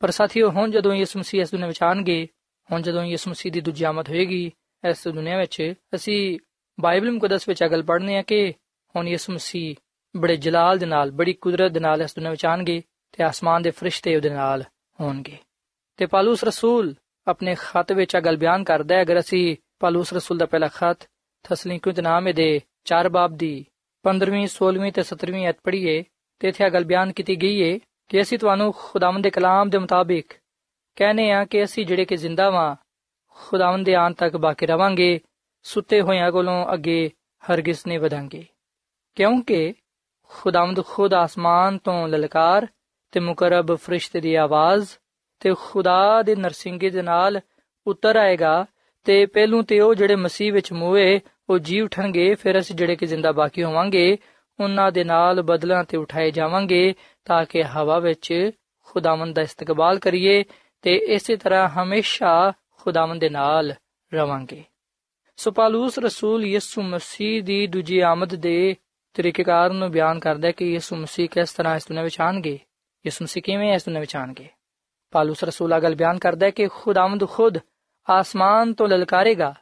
[0.00, 2.28] ਪਰ ਸਾਥੀਓ, ਹੁਣ ਜਦੋਂ ਯਿਸੂ ਮਸੀਹ ਇਸ ਦੁਨੀਆਂ ਵਿੱਚ ਆਣਗੇ
[2.72, 4.52] ਹੁਣ ਜਦੋਂ ਯਿਸੂ ਮਸੀਹ ਦੀ ਦੂਜੀ ਆਮਦ ਹੋਏਗੀ,
[4.88, 6.38] ਇਸ ਦੁਨੀਆਂ ਵਿੱਚ ਅਸੀਂ
[6.80, 8.54] ਬਾਈਬਲ ਮੁਕੱਦਸ ਵਿੱਚ ਅਗਲ ਪੜ੍ਹਨੇ ਆ ਕਿ
[8.96, 9.76] ਹੁਣ ਯਿਸੂ ਮਸੀਹ
[10.16, 13.70] ਬੜੇ ਜਲਾਲ ਦੇ ਨਾਲ, ਬੜੀ ਕੁਦਰਤ ਦੇ ਨਾਲ ਇਸ ਦੁਨੀਆਂ ਵਿੱਚ ਆਣਗੇ ਤੇ ਆਸਮਾਨ ਦੇ
[13.70, 14.64] ਫਰਿਸ਼ਤੇ ਉਹਦੇ ਨਾਲ
[15.00, 15.36] ਹੋਣਗੇ।
[15.96, 16.94] ਤੇ ਪਾਲੂਸ ਰਸੂਲ
[17.26, 21.10] ਆਪਣੇ ਖਤ ਵਿੱਚ ਅਗਲ ਬਿਆਨ ਕਰਦਾ ਹੈ। ਅਗਰ ਅਸੀਂ ਪਾਲੂਸ ਰਸੂਲ ਦਾ ਪਹਿਲਾ ਖਤ
[21.42, 23.66] ਤਸਲੀਕੂ ਦੇ ਨਾਮ ਦੇ 4 ਬਾਬ ਦੀ
[24.04, 26.04] 15ਵੀਂ 16ਵੀਂ ਤੇ 17ਵੀਂ ਅਧ ਪੜ੍ਹੀਏ
[26.40, 30.34] ਤੇ ਇੱਥੇ ਅਗਲ ਬਿਆਨ ਕੀਤੀ ਗਈ ਹੈ ਕਿ ਅਸੀਂ ਤੁਹਾਨੂੰ ਖੁਦਾਵੰਦ ਦੇ ਕਲਾਮ ਦੇ ਮੁਤਾਬਿਕ
[30.96, 32.76] ਕਹਨੇ ਆ ਕਿ ਅਸੀਂ ਜਿਹੜੇ ਕਿ ਜ਼ਿੰਦਾ ਵਾਂ,
[33.28, 35.20] ਖੁਦਾਵੰਦ ਦੇ ਆਨ ਤੱਕ ਬਾਕੀ ਰਵਾਂਗੇ,
[35.62, 37.10] ਸੁੱਤੇ ਹੋਇਆਂ ਕੋਲੋਂ ਅੱਗੇ
[37.42, 38.46] ਹਰਗਿਜ਼ ਨਹੀਂ ਵਧਾਂਗੇ।
[39.14, 39.74] ਕਿਉਂਕਿ
[40.30, 42.66] ਖੁਦਾਵੰਦ ਖੁਦ ਆਸਮਾਨ ਤੋਂ ਲਲਕਾਰ
[43.12, 44.88] ਤੇ ਮੁਕਰਬ ਫਰਿਸ਼ਤੇ ਦੀ ਆਵਾਜ਼
[45.40, 47.40] ਤੇ ਖੁਦਾ ਦੇ ਨਰਸਿੰਗੇ ਦੇ ਨਾਲ
[47.86, 48.66] ਉਤਰ ਆਏਗਾ
[49.04, 51.20] ਤੇ ਪਹਿਲੂ ਤੇ ਉਹ ਜਿਹੜੇ ਮਸੀਹ ਵਿੱਚ ਮੂਏ
[51.50, 54.16] ਉਹ ਜੀ ਉਠਣਗੇ, ਫਿਰ ਅਸੀਂ ਜਿਹੜੇ ਕਿ ਜ਼ਿੰਦਾ ਬਾਕੀ ਹੋਵਾਂਗੇ,
[54.60, 58.50] ਉਹਨਾਂ ਦੇ ਨਾਲ ਬਦਲਾਂ ਤੇ ਉਠਾਏ ਜਾਵਾਂਗੇ, ਤਾਂ ਕਿ ਹਵਾ ਵਿੱਚ
[58.84, 60.44] ਖੁਦਾਵੰਦ ਦਾ ਇਸਤਕਬਾਲ ਕਰੀਏ
[60.82, 63.74] ਤੇ ਇਸੇ ਤਰ੍ਹਾਂ ਹਮੇਸ਼ਾ ਖੁਦਾਵੰਦ ਦੇ ਨਾਲ
[64.14, 64.64] ਰਵਾਂਗੇ।
[65.36, 68.76] ਸੋ ਪਾਲੂਸ ਰਸੂਲ ਯਿਸੂ ਮਸੀਹ ਦੀ ਦੂਜੀ ਆਮਦ ਦੇ
[69.14, 72.58] ਤਰੀਕੇਕਾਰ ਨੂੰ ਬਿਆਨ ਕਰਦਾ ਹੈ ਕਿ ਯਿਸੂ ਮਸੀਹ ਕਿਸ ਤਰ੍ਹਾਂ ਇਸ ਦੁਨੀਆਂ ਵਿੱਚ ਆਣਗੇ
[73.06, 74.48] ਯਿਸੂ ਮਸੀਹ ਕਿਵੇਂ ਇਸ ਦੁਨੀਆਂ ਵਿੱਚ ਆਣਗੇ
[75.10, 77.58] ਪਾਲੂਸ ਰਸੂਲ ਆ ਗੱਲ ਬਿਆਨ ਕਰਦਾ ਹੈ ਕਿ ਖੁਦਾਵੰਦ ਖੁਦ
[78.10, 79.54] ਆਸਮਾਨ ਤੋਂ ਲਲਕਾਰੇਗਾ।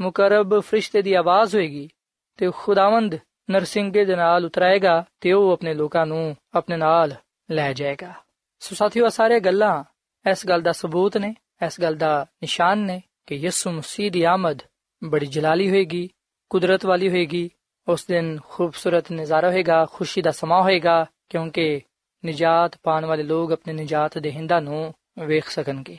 [0.00, 1.88] ਮੁਕਰਬ ਫਰਿਸ਼ਤੇ ਦੀ ਆਵਾਜ਼ ਹੋਏਗੀ
[2.36, 3.18] ਤੇ ਖੁਦਾਵੰਦ
[3.50, 7.14] ਨਰਸਿੰਗੇ ਦੇ ਨਾਲ ਉਤਰਾਏਗਾ ਤੇ ਉਹ ਆਪਣੇ ਲੋਕਾਂ ਨੂੰ ਆਪਣੇ ਨਾਲ
[7.50, 8.12] ਲੈ ਜਾਏਗਾ।
[8.58, 9.84] ਸੋ ਸਾਥੀਓ ਸਾਰੇ ਗੱਲਾਂ
[10.30, 11.34] ਇਸ ਗੱਲ ਦਾ ਸਬੂਤ ਨੇ,
[11.66, 14.58] ਇਸ ਗੱਲ ਦਾ ਨਿਸ਼ਾਨ ਨੇ ਕਿ ਯਿਸੂ ਮਸੀਹ ਦੀ ਆਮਦ
[15.04, 16.10] ਬੜੀ ਜਲਾਲੀ ਹੋਏਗੀ,
[16.50, 17.50] ਕੁਦਰਤ ਵਾਲੀ ਹੋਏਗੀ,
[17.88, 21.80] ਉਸ ਦਿਨ ਖੂਬਸੂਰਤ ਨਜ਼ਾਰਾ ਹੋਏਗਾ, ਖੁਸ਼ੀ ਦਾ ਸਮਾਂ ਹੋਏਗਾ, ਕਿਉਂਕਿ
[22.26, 25.98] ਨਜਾਤ ਪਾਣ ਵਾਲੇ ਲੋਕ ਆਪਣੇ ਨਜਾਤ ਦੇ ਹਿੰਦਾ ਨੂੰ ਵੇਖ ਸਕਣਗੇ।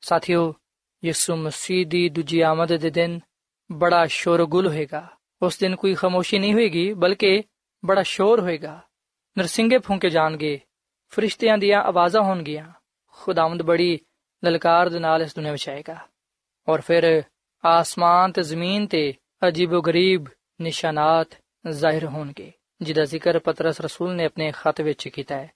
[0.00, 0.54] ਸਾਥੀਓ,
[1.04, 3.20] ਯਿਸੂ ਮਸੀਹ ਦੀ ਦੂਜੀ ਆਮਦ ਦੇ ਦਿਨ
[3.70, 5.06] ਬੜਾ ਸ਼ੋਰਗੁਲ ਹੋਏਗਾ
[5.42, 7.42] ਉਸ ਦਿਨ ਕੋਈ ਖਾਮੋਸ਼ੀ ਨਹੀਂ ਹੋਏਗੀ ਬਲਕਿ
[7.82, 8.80] ਬੜਾ ਸ਼ੋਰ ਹੋਏਗਾ
[9.36, 10.58] ਨਰਸਿੰਗੇ ਫੂਕੇ ਜਾਣਗੇ
[11.12, 12.64] ਫਰਿਸ਼ਤਿਆਂ ਦੀਆਂ ਆਵਾਜ਼ਾਂ ਹੋਣਗੀਆਂ
[13.18, 13.98] ਖੁਦਾਵੰਦ ਬੜੀ
[14.42, 15.96] ਲਲਕਾਰ ਦੇ ਨਾਲ ਇਸ ਦੁਨੀਆਂ ਵਿੱਚ ਆਏਗਾ
[16.68, 17.04] ਔਰ ਫਿਰ
[17.64, 19.12] ਆਸਮਾਨ ਤੇ ਜ਼ਮੀਨ ਤੇ
[19.48, 20.28] ਅਜੀਬੋ ਗਰੀਬ
[20.60, 25.50] ਨਿਸ਼ਾਨਾਤ ਜ਼ਾਹਿਰ ਹੋਣਗੇ ਜਿਹਦਾ ਜ਼ਿਕਰ ਪਤਰਸ ਰਸੂਲ ਨੇ ਆਪਣੇ ਖਤ ਵਿੱਚ ਕੀਤਾ ਹੈ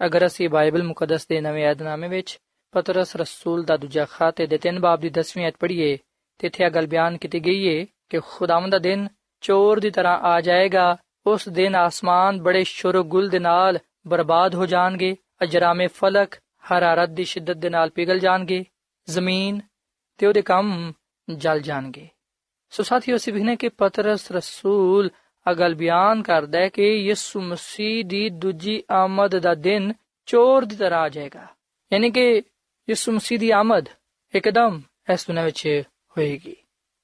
[0.00, 2.38] ਅਗਰ ਅਸੀਂ ਬਾਈਬਲ ਮੁਕੱਦਸ ਦੇ ਨਵੇਂ ਏਧਨਾਮੇ ਵਿੱਚ
[2.74, 5.96] ਪਤਰਸ ਰਸੂਲ ਦਾ ਦੂਜਾ ਖਾਤੇ ਦੇ 3 ਬਾਬ ਦੀ 10ਵੀਂ ਅਧ ਪੜ੍ਹੀਏ
[6.42, 9.06] ਤੇ ਇੱਥੇ ਇਹ ਗੱਲ ਬਿਆਨ ਕੀਤੀ ਗਈ ਹੈ ਕਿ ਖੁਦਾਵੰਦ ਦਾ ਦਿਨ
[9.42, 15.14] ਚੋਰ ਦੀ ਤਰ੍ਹਾਂ ਆ ਜਾਏਗਾ ਉਸ ਦਿਨ ਆਸਮਾਨ ਬੜੇ ਸ਼ੁਰਗੁਲ ਦੇ ਨਾਲ ਬਰਬਾਦ ਹੋ ਜਾਣਗੇ
[15.42, 18.64] ਅਜਰਾਮੇ ਫਲਕ ਹਰਾਰਤ ਦੀ ਸ਼ਿੱਦਤ ਦੇ ਨਾਲ ਪਿਘਲ ਜਾਣਗੇ
[19.08, 19.60] ਜ਼ਮੀਨ
[20.20, 20.92] ਤੇ ਉਹਦੇ ਕੰਮ
[21.28, 22.08] ਜਲ ਜਾਣਗੇ
[22.72, 25.10] ਸੋ ਸਾਥੀਓ ਅਸੀਂ ਵਿਖਨੇ ਕਿ ਪਤਰਸ ਰਸੂਲ
[25.46, 29.92] ਅਗਲ ਬਿਆਨ ਕਰਦਾ ਹੈ ਕਿ ਯਿਸੂ ਮਸੀਹ ਦੀ ਦੂਜੀ ਆਮਦ ਦਾ ਦਿਨ
[30.28, 31.46] ਚੋਰ ਦੀ ਤਰ੍ਹਾਂ ਆ ਜਾਏਗਾ
[31.92, 32.42] ਯਾਨੀ ਕਿ
[32.88, 33.88] ਯਿਸੂ ਮਸੀਹ ਦੀ ਆਮਦ
[34.34, 34.80] ਇੱਕਦਮ
[35.12, 35.82] ਇਸ ਦੁਨੀਆਂ ਵਿੱਚ
[36.18, 36.56] ਹੋਏਗੀ।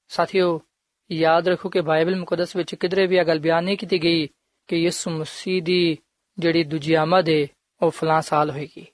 [0.07, 0.61] ਸਾਥੀਓ,
[1.11, 4.27] ਯਾਦ ਰੱਖੋ ਕਿ ਬਾਈਬਲ ਮੁਕੱਦਸ ਵਿੱਚ ਕਿਧਰੇ ਵੀ ਇਹ ਗੱਲ ਬਿਆਨ ਨਹੀਂ ਕੀਤੀ ਗਈ
[4.67, 5.97] ਕਿ ਯਿਸੂ ਮਸੀਹ ਦੀ
[6.39, 7.47] ਜਿਹੜੀ ਦੂਜੀ ਆਮਦ ਹੈ
[7.81, 8.85] ਉਹ ਫਲਾਂ ਸਾਲ ਹੋਏਗੀ।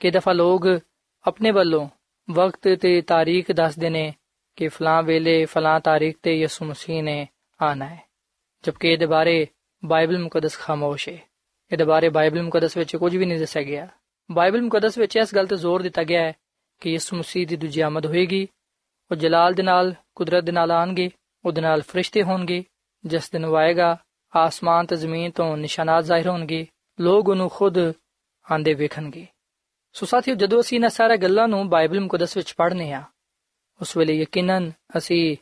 [0.00, 0.80] ਕਿ ਦਫਾ ਲੋਕ
[1.26, 1.88] ਆਪਣੇ ਵੱਲੋਂ
[2.30, 4.14] ਵਕਤ ਤੇ ਤਾਰੀਖ ਦੱਸਦੇ ਨੇ
[4.56, 7.28] ਕਿ ਫਲਾਂ ਵੇਲੇ ਫਲਾਂ ਤਾਰੀਖ ਤੇ ਯਿਸੂ ਮਸੀਹ ਨੇ
[7.62, 8.08] ਆਣਾ ਹੈ
[8.62, 9.46] ਜਦਕਿ ਇਹਦੇ ਬਾਰੇ
[9.84, 11.18] ਬਾਈਬਲ ਮੁਕੱਦਸ ਖਾਮੋਸ਼ ਹੈ
[11.72, 13.88] ਇਹਦੇ ਬਾਰੇ ਬਾਈਬਲ ਮੁਕੱਦਸ ਵਿੱਚ ਕੁਝ ਵੀ ਨਹੀਂ ਦੱਸਿਆ ਗਿਆ।
[14.30, 16.32] ਬਾਈਬਲ ਮੁਕੱਦਸ ਵਿੱਚ ਇਸ ਗੱਲ ਤੇ ਜ਼ੋਰ ਦਿੱਤਾ ਗਿਆ ਹੈ
[16.80, 18.48] ਕਿ ਯਿਸੂ ਮਸੀਹ ਦੀ ਦੂਜੀ ਆਮਦ ਹੋਏਗੀ
[19.10, 21.10] ਉਹ ਜਲਾਲ ਦੇ ਨਾਲ, ਕੁਦਰਤ ਦੇ ਨਾਲ ਆਣਗੇ
[21.44, 22.64] ਉਹਦੇ ਨਾਲ ਫਰਿਸ਼ਤੇ ਹੋਣਗੇ,
[23.04, 23.96] ਜਿਸ ਦਿਨ ਉਹ ਆਏਗਾ,
[24.36, 26.66] ਆਸਮਾਨ ਤੇ ਜ਼ਮੀਨ ਤੋਂ ਨਿਸ਼ਾਨਾਤ ਜ਼ਾਹਿਰ ਹੋਣਗੇ,
[27.00, 27.78] ਲੋਕ ਉਹਨੂੰ ਖੁਦ
[28.52, 29.26] ਆਂਦੇ ਵੇਖਣਗੇ।
[29.92, 33.02] ਸੋ ਸਾਥੀਓ, ਜਦੋਂ ਅਸੀਂ ਇਹਨਾਂ ਸਾਰਾ ਗੱਲਾਂ ਨੂੰ ਬਾਈਬਲ ਮੁਕੱਦਸ ਵਿੱਚ ਪੜ੍ਹਨੇ ਆ,
[33.80, 35.36] ਉਸ ਵੇਲੇ ਯਕੀਨਨ ਅਸੀਂ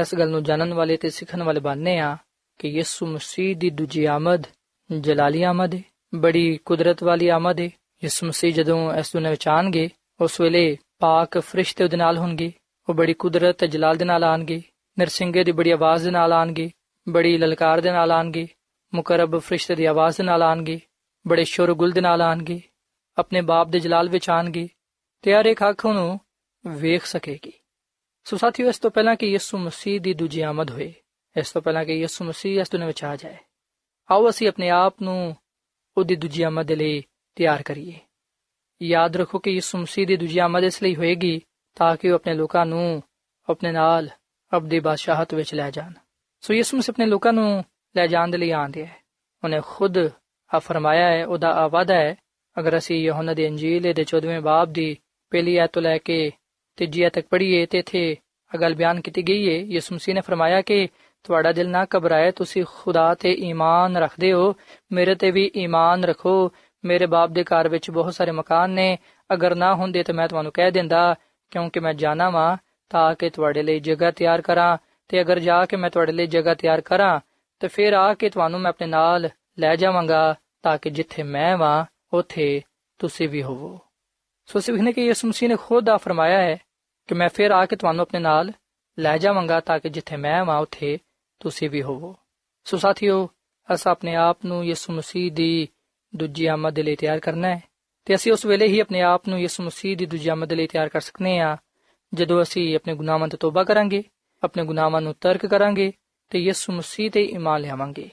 [0.00, 2.16] ਇਸ ਗੱਲ ਨੂੰ ਜਾਣਨ ਵਾਲੇ ਤੇ ਸਿੱਖਣ ਵਾਲੇ ਬਣਨੇ ਆ
[2.58, 4.46] ਕਿ ਯਿਸੂ ਮਸੀਹ ਦੀ ਦੂਜੀ ਆਮਦ
[4.90, 5.82] ਜਲਾਲੀ ਆਮਦ ਹੈ
[6.14, 7.70] ਬੜੀ ਕੁਦਰਤ ਵਾਲੀ ਆਮਦ ਹੈ
[8.04, 9.88] ਯਿਸੂ ਮਸੀਹ ਜਦੋਂ ਇਸ ਦੁਨੀਆਂ ਵਿੱਚ ਆਣਗੇ
[10.20, 12.52] ਉਸ ਵੇਲੇ ਪਾਕ ਫਰਿਸ਼ਤੇ ਉਹਦੇ ਨਾਲ ਹੋਣਗੇ
[12.88, 14.62] ਉਹ ਬੜੀ ਕੁਦਰਤ ਤੇ ਜਲਾਲ ਦੇ ਨਾਲ ਆਣਗੇ,
[14.98, 16.70] ਨਰਸਿੰਗੇ ਦੀ ਬੜੀ ਆਵਾਜ਼ ਦੇ ਨਾਲ ਆਣਗੇ,
[17.08, 18.48] ਬੜੀ ਲਲਕਾਰ ਦੇ ਨਾਲ ਆਣਗੇ,
[18.94, 20.80] ਮੁਕਰਬ ਫਰਿਸ਼ਤੇ ਦੀ ਆਵਾਜ਼ ਦੇ ਨਾਲ ਆਣਗੇ,
[21.28, 22.60] ਬੜੇ ਸ਼ੋਰਗੁਲ ਦੇ ਨਾਲ ਆਣਗੇ,
[23.18, 24.68] ਆਪਣੇ ਬਾਪ ਦੇ ਜਲਾਲ ਵਿੱਚ ਆਣਗੇ
[25.22, 26.20] ਤੇ ਹਰ ਇੱਕ ਅੱਖ ਨੂੰ
[26.66, 27.52] ਵੇਖ ਸਕੇਗੀ।
[28.24, 30.94] ਸੋ ਸਾਥੀਓ, ਇਸ ਤੋਂ ਪਹਿਲਾਂ ਕਿ ਯਿਸੂ ਮਸੀਹ ਦੀ ਦੂਜੀ ਆਮਦ ਹੋਏ,
[31.36, 33.36] ਇਸ ਤੋਂ ਪਹਿਲਾਂ ਕਿ ਯਿਸੂ ਮਸੀਹ ਇਸ ਦੁਨੀਆਂ ਵਿੱਚ ਆ ਜਾਏ,
[34.10, 35.36] ਆਓ ਅਸੀਂ ਆਪਣੇ ਆਪ ਨੂੰ
[35.98, 37.02] ਉਹਦੀ ਦੂਜੀ ਆਮਦ ਦੇ ਲਈ
[37.36, 37.98] ਤਿਆਰ ਕਰੀਏ।
[38.82, 41.40] ਯਾਦ ਰੱਖੋ ਕਿ ਯਿਸੂ ਮਸੀਹ ਦੀ ਦੂਜੀ ਆਮਦ ਇਸ ਲਈ ਹੋਏਗੀ
[41.74, 43.02] ਤਾਂ ਕਿ ਉਹ ਆਪਣੇ ਲੋਕਾਂ ਨੂੰ
[43.48, 44.08] ਆਪਣੇ ਨਾਲ
[44.56, 45.92] ਅਬਦੀ ਬਾਦਸ਼ਾਹਤ ਵਿੱਚ ਲੈ ਜਾਣ।
[46.40, 47.64] ਸੋ ਯਿਸੂ ਮਸੀਹ ਆਪਣੇ ਲੋਕਾਂ ਨੂੰ
[47.96, 48.96] ਲੈ ਜਾਣ ਦੇ ਲਈ ਆਂਦੇ ਹੈ
[49.44, 49.98] ਉਹਨੇ ਖੁਦ
[50.54, 52.16] ਆ ਫਰਮਾਇਆ ਹੈ, ਉਹਦਾ ਆਵਾਦਾ ਹੈ,
[52.58, 54.96] ਅਗਰ ਅਸੀਂ ਯਹੋਨਾ ਦੀ ਅੰਜੀਲ ਦੇ 14ਵੇਂ ਬਾਬ ਦੀ
[55.30, 56.32] ਪਹਿਲੀ ਆਇਤ ਤੋਂ ਲੈ ਕੇ
[56.76, 58.16] ਤੀਜੀ ਆਇਤ ਤੱਕ ਪੜ੍ਹੀਏ ਤੇ ਇਥੇ
[58.54, 60.88] ਅਗਲ ਬਿਆਨ ਕੀਤੀ ਗਈ ਹੈ, ਯਿਸੂ ਮਸੀਹ ਨੇ ਫਰਮਾਇਆ ਕਿ
[61.22, 64.54] ਤੁਹਾਡਾ ਦਿਲ ਨਾ ਘਬਰਾਏ, ਤੁਸੀਂ ਖੁਦਾ ਤੇ ਈਮਾਨ ਰੱਖਦੇ ਹੋ,
[64.92, 66.52] ਮੇਰੇ ਤੇ ਵੀ ਈਮਾਨ ਰੱਖੋ,
[66.84, 68.98] ਮੇਰੇ ਬਾਪ ਦੇ ਘਰ ਵਿੱਚ ਬਹੁਤ ਸਾਰੇ ਮਕਾਨ ਨੇ,
[69.32, 71.14] ਅਗਰ ਨਾ ਹੁੰਦੇ ਤਾਂ ਮੈਂ ਤੁਹਾਨੂੰ ਕਹਿ ਦਿੰਦਾ
[71.50, 72.56] ਕਿਉਂਕਿ ਮੈਂ ਜਾਣਾ ਵਾਂ
[72.88, 76.54] ਤਾਂ ਕਿ ਤੁਹਾਡੇ ਲਈ ਜਗ੍ਹਾ ਤਿਆਰ ਕਰਾਂ ਤੇ ਅਗਰ ਜਾ ਕੇ ਮੈਂ ਤੁਹਾਡੇ ਲਈ ਜਗ੍ਹਾ
[76.54, 77.20] ਤਿਆਰ ਕਰਾਂ
[77.60, 81.84] ਤੇ ਫਿਰ ਆ ਕੇ ਤੁਹਾਨੂੰ ਮੈਂ ਆਪਣੇ ਨਾਲ ਲੈ ਜਾਵਾਂਗਾ ਤਾਂ ਕਿ ਜਿੱਥੇ ਮੈਂ ਵਾਂ,
[82.16, 82.62] ਉਥੇ
[82.98, 83.80] ਤੁਸੀਂ ਵੀ ਹੋਵੋ।
[84.46, 86.56] ਸੋ ਸਿਵਹਨੇ ਕਿ ਯਿਸੂ ਮਸੀਹ ਨੇ ਖੁਦ ਆ ਫਰਮਾਇਆ ਹੈ
[87.06, 88.52] ਕਿ ਮੈਂ ਫਿਰ ਆ ਕੇ ਤੁਹਾਨੂੰ ਆਪਣੇ ਨਾਲ
[88.98, 90.98] ਲੈ ਜਾਵਾਂਗਾ ਤਾਂ ਕਿ ਜਿੱਥੇ ਮੈਂ ਵਾਂ, ਉਥੇ
[91.40, 92.16] ਤੁਸੀਂ ਵੀ ਹੋਵੋ।
[92.64, 93.30] ਸੋ ਸਾਥੀਓ,
[93.74, 95.68] ਅਸ ਆਪਣੇ ਆਪ ਨੂੰ ਯਿਸੂ ਮਸੀਹ ਦੀ
[96.16, 97.62] ਦੂਜੀ ਆਮਦ ਦੇ ਲਈ ਤਿਆਰ ਕਰਨਾ ਹੈ।
[98.07, 100.89] ਤੇ ਅਸੀਂ ਉਸ ਵੇਲੇ ਹੀ ਆਪਣੇ ਆਪ ਨੂੰ ਯਿਸੂ ਮਸੀਹ ਦੀ ਦੂਜੀ ਆਮਦ ਲਈ ਤਿਆਰ
[100.89, 101.57] ਕਰ ਸਕਨੇ ਆ
[102.13, 104.03] ਜਦੋਂ ਅਸੀਂ ਆਪਣੇ ਗੁਨਾਹਾਂ ਤੋਂ ਤੋਬਾ ਕਰਾਂਗੇ
[104.43, 105.91] ਆਪਣੇ ਗੁਨਾਹਾਂ ਨੂੰ ਤਰਕ ਕਰਾਂਗੇ
[106.29, 108.09] ਤੇ ਯਿਸੂ ਮਸੀਹ ਤੇ ਈਮਾਨ ਲਿਆਵਾਂਗੇ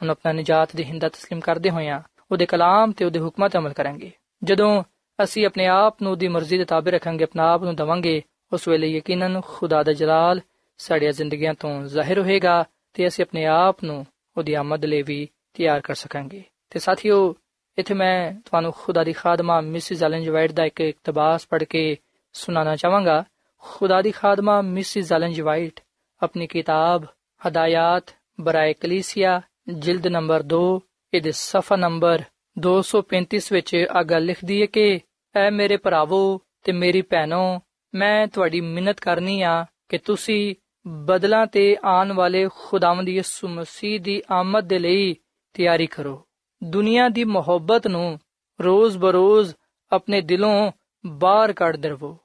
[0.00, 3.72] ਹੁਣ ਆਪਣਾ ਨਜਾਤ ਦੇ ਹਿੰਦਾ تسلیم ਕਰਦੇ ਹੋਇਆਂ ਉਹਦੇ ਕਲਾਮ ਤੇ ਉਹਦੇ ਹੁਕਮਾਂ ਤੇ ਅਮਲ
[3.72, 4.10] ਕਰਾਂਗੇ
[4.42, 4.82] ਜਦੋਂ
[5.18, 8.88] ਅਸੀਂ ਆਪਣੇ ਆਪ ਨੂੰ ਉਹਦੀ ਮਰਜ਼ੀ ਦੇ ਤਾਬੇ ਰੱਖਾਂਗੇ ਆਪਣਾ ਆਪ ਨੂੰ ਦਵਾਂਗੇ ਉਸ ਵੇਲੇ
[8.88, 10.40] ਯਕੀਨਨ ਖੁਦਾ ਦਾ ਜਲਾਲ
[10.78, 14.04] ਸਾਡੀਆਂ ਜ਼ਿੰਦਗੀਆਂ ਤੋਂ ਜ਼ਾਹਿਰ ਹੋਏਗਾ ਤੇ ਅਸੀਂ ਆਪਣੇ ਆਪ ਨੂੰ
[14.36, 17.34] ਉਹਦੀ ਆਮਦ ਲਈ ਵੀ ਤਿਆਰ ਕਰ ਸਕਾਂਗੇ ਤੇ ਸਾਥੀਓ
[17.77, 21.97] ਇੱਥੇ ਮੈਂ ਤੁਹਾਨੂੰ ਖੁਦਾ ਦੀ ਖਾਦਮਾ ਮਿਸਿਸ ਐਲਨ ਵਾਈਟ ਦਾ ਇੱਕ ਇਕਤਬਾਸ ਪੜ੍ਹ ਕੇ
[22.33, 23.23] ਸੁਣਾਉਣਾ ਚਾਹਾਂਗਾ।
[23.59, 25.79] ਖੁਦਾ ਦੀ ਖਾਦਮਾ ਮਿਸਿਸ ਐਲਨ ਵਾਈਟ
[26.23, 27.05] ਆਪਣੀ ਕਿਤਾਬ
[27.47, 30.81] ਹਦਾਇਤ ਬਰਾਏ ਕਲੀਸੀਆ, ਜਿਲਦ ਨੰਬਰ 2
[31.13, 32.23] ਇਹਦੇ ਸਫਾ ਨੰਬਰ
[32.59, 34.99] 235 ਵਿੱਚ ਆ ਗੱਲ ਲਿਖਦੀ ਹੈ ਕਿ,
[35.35, 37.61] ਐ ਮੇਰੇ ਭਰਾਵੋ ਤੇ ਮੇਰੀ ਭੈਣੋ,
[37.95, 40.55] ਮੈਂ ਤੁਹਾਡੀ ਮਿੰਨਤ ਕਰਨੀ ਆ ਕਿ ਤੁਸੀਂ
[40.87, 45.15] ਬਦਲਾਂ ਤੇ ਆਉਣ ਵਾਲੇ ਖੁਦਾਵੰਦ ਯਿਸੂ ਮਸੀਹ ਦੀ ਆਮਦ ਦੇ ਲਈ
[45.53, 46.27] ਤਿਆਰੀ ਕਰੋ।
[46.63, 48.19] ਦੁਨੀਆ ਦੀ ਮੁਹੱਬਤ ਨੂੰ
[48.61, 49.53] ਰੋਜ਼ ਬਰੋਜ਼
[49.91, 50.71] ਆਪਣੇ ਦਿਲੋਂ
[51.05, 52.17] ਬਾਹਰ ਕੱਢ ਦਰਵੋ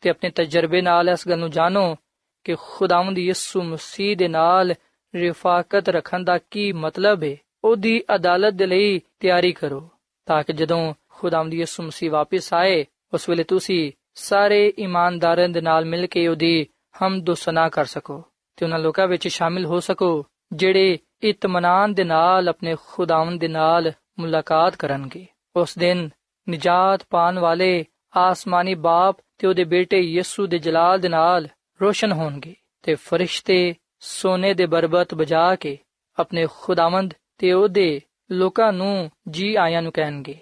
[0.00, 1.96] ਤੇ ਆਪਣੇ ਤਜਰਬੇ ਨਾਲ ਇਸ ਗੱਲ ਨੂੰ ਜਾਣੋ
[2.44, 4.74] ਕਿ ਖੁਦਾਵੰਦ ਯਿਸੂ ਮਸੀਹ ਦੇ ਨਾਲ
[5.14, 9.90] ਰਿਫਾਕਤ ਰੱਖਣ ਦਾ ਕੀ ਮਤਲਬ ਹੈ ਉਹਦੀ ਅਦਾਲਤ ਦੇ ਲਈ ਤਿਆਰੀ ਕਰੋ
[10.26, 15.84] ਤਾਂ ਕਿ ਜਦੋਂ ਖੁਦਾਵੰਦ ਯਿਸੂ ਮਸੀਹ ਵਾਪਸ ਆਏ, ਉਸ ਵੇਲੇ ਤੁਸੀਂ ਸਾਰੇ ਇਮਾਨਦਾਰਾਂ ਦੇ ਨਾਲ
[15.84, 16.66] ਮਿਲ ਕੇ ਉਹਦੀ
[17.02, 18.24] ਹਮਦ ਸਨਾ ਕਰ ਸਕੋ
[18.56, 23.92] ਤੇ ਉਹਨਾਂ ਲੋਕਾਂ ਵਿੱਚ ਸ਼ਾਮਿਲ ਹੋ ਸਕੋ। ਜਿਹੜੇ ਇਤਮਾਨਾਨ ਦੇ ਨਾਲ ਆਪਣੇ ਖੁਦਾਵੰਦ ਦੇ ਨਾਲ
[24.18, 26.10] ਮੁਲਾਕਾਤ ਕਰਨਗੇ। ਉਸ ਦਿਨ
[26.50, 27.84] ਨਜਾਤ ਪਾਣ ਵਾਲੇ
[28.16, 31.48] ਆਸਮਾਨੀ ਬਾਪ ਤੇ ਉਹਦੇ ਬੇਟੇ ਯਿਸੂ ਦੇ ਜਲਾਲ ਦੇ ਨਾਲ
[31.82, 35.78] ਰੋਸ਼ਨ ਹੋਣਗੇ ਤੇ ਫਰਿਸ਼ਤੇ ਸੋਨੇ ਦੇ ਬਰਬਤ ਬਜਾ ਕੇ
[36.18, 40.38] ਆਪਣੇ ਖੁਦਾਵੰਦ ਤੇ ਉਹਦੇ ਲੋਕਾਂ ਨੂੰ ਜੀ ਆਇਆਂ ਨੂੰ ਕਹਿਣਗੇ।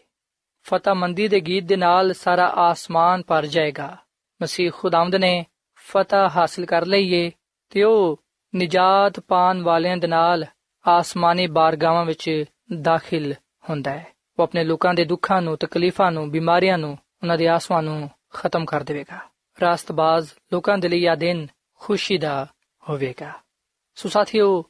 [0.62, 3.97] ਫਤਹਮੰਦੀ ਦੇ ਗੀਤ ਦੇ ਨਾਲ ਸਾਰਾ ਆਸਮਾਨ ਭਰ ਜਾਏਗਾ।
[4.42, 7.31] ਮਸੀਹ ਖੁਦਾਵੰਦ ਨੇ ਫਤਹ ਹਾਸਲ ਕਰ ਲਈਏ
[7.71, 8.21] ਤੇ ਉਹ
[8.57, 10.45] ਨਜਾਤ ਪਾਣ ਵਾਲਿਆਂ ਦੇ ਨਾਲ
[10.89, 12.45] ਆਸਮਾਨੀ ਬਾਰਗਾਵਾਂ ਵਿੱਚ
[12.81, 13.33] ਦਾਖਲ
[13.71, 14.07] ਹੁੰਦਾ ਹੈ।
[14.39, 18.65] ਉਹ ਆਪਣੇ ਲੋਕਾਂ ਦੇ ਦੁੱਖਾਂ ਨੂੰ, ਤਕਲੀਫਾਂ ਨੂੰ, ਬਿਮਾਰੀਆਂ ਨੂੰ, ਉਹਨਾਂ ਦੇ ਆਸਵਾਂ ਨੂੰ ਖਤਮ
[18.65, 19.19] ਕਰ ਦੇਵੇਗਾ।
[19.61, 22.47] ਰਾਸਤਬਾਜ਼ ਲੋਕਾਂ ਦੇ ਲਈ ਇਹ ਦਿਨ ਖੁਸ਼ੀ ਦਾ
[22.89, 23.33] ਹੋਵੇਗਾ।
[23.95, 24.65] ਸੋ ਸਾਥੀਓ,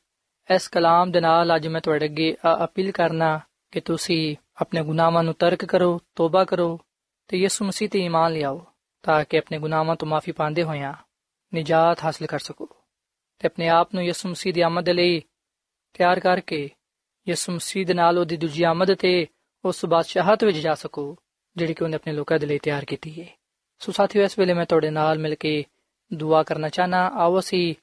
[0.55, 5.35] ਇਸ ਕਲਾਮ ਦੇ ਨਾਲ ਅੱਜ ਮੈਂ ਤੁਹਾਡੇ ਅੱਗੇ ਅਪੀਲ ਕਰਨਾ ਕਿ ਤੁਸੀਂ ਆਪਣੇ ਗੁਨਾਹਾਂ ਨੂੰ
[5.35, 6.81] ਤਰਕ ਕਰੋ, ਤੋਬਾ ਕਰੋ
[7.29, 8.67] ਤੇ ਯਿਸੂ ਮਸੀਹ ਤੇ ਈਮਾਨ ਲਿਆਓ
[9.03, 10.95] ਤਾਂ ਕਿ ਆਪਣੇ ਗੁਨਾਹਾਂ ਤੋਂ ਮਾਫੀ ਪਾਉਂਦੇ ਹੋਇਆਂ
[11.55, 12.69] ਨਿਜਾਤ ਹਾਸਲ ਕਰ ਸਕੋ।
[13.39, 15.21] ਤੇ ਆਪਣੇ ਆਪ ਨੂੰ ਯਿਸੂ ਮਸੀਹ ਦੀ ਆਮਦ ਲਈ
[15.93, 16.71] ਤਿਆਰ ਕਰਕੇ
[17.29, 19.27] ਯਿਸੂ ਮਸੀਹ ਦੇ ਨਾਲ ਉਹਦੀ ਦੂਜੀ ਆਮਦ ਤੇ
[19.65, 21.17] ਉਸ ਬਾਦਸ਼ਾਹਤ ਵਿੱਚ ਜਾ ਸਕੋ,
[21.57, 23.27] ਜਿਹੜੀ ਕਿ ਉਹਨੇ ਆਪਣੇ ਲੋਕਾਂ ਦੇ ਲਈ ਤਿਆਰ ਕੀਤੀ ਹੈ
[23.79, 25.65] ਸੋ ਸਾਥੀਓ, ਇਸ ਵੇਲੇ ਮੈਂ ਤੁਹਾਡੇ ਨਾਲ ਮਿਲ ਕੇ
[26.15, 27.75] ਦੁਆ ਕਰਨਾ ਚਾਹਨਾ। ਆਓ ਅਸੀਂ